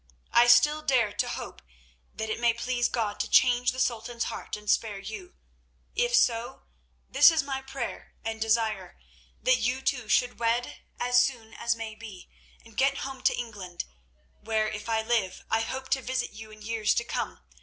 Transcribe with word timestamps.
I 0.33 0.47
still 0.47 0.81
dare 0.81 1.13
to 1.13 1.29
hope 1.29 1.61
that 2.15 2.27
it 2.27 2.39
may 2.39 2.53
please 2.55 2.89
God 2.89 3.19
to 3.19 3.29
change 3.29 3.71
the 3.71 3.79
Sultan's 3.79 4.23
heart 4.23 4.57
and 4.57 4.67
spare 4.67 4.97
you. 4.97 5.35
If 5.93 6.15
so, 6.15 6.63
this 7.07 7.29
is 7.29 7.43
my 7.43 7.61
prayer 7.61 8.15
and 8.25 8.41
desire—that 8.41 9.57
you 9.57 9.79
two 9.83 10.09
should 10.09 10.39
wed 10.39 10.79
as 10.99 11.21
soon 11.21 11.53
as 11.53 11.75
may 11.75 11.93
be, 11.93 12.31
and 12.65 12.75
get 12.75 12.97
home 13.05 13.21
to 13.21 13.37
England, 13.37 13.85
where, 14.39 14.67
if 14.67 14.89
I 14.89 15.03
live, 15.03 15.45
I 15.51 15.61
hope 15.61 15.89
to 15.89 16.01
visit 16.01 16.31
you 16.31 16.49
in 16.49 16.63
years 16.63 16.95
to 16.95 17.03
come. 17.03 17.41